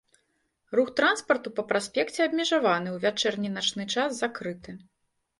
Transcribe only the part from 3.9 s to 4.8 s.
час закрыты.